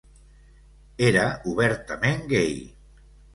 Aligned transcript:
Era 1.09 1.25
obertament 1.51 2.25
gai. 2.33 2.57